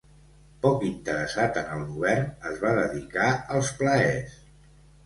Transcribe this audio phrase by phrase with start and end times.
[0.63, 4.43] Poc interessat en el govern es va dedicar als plaers.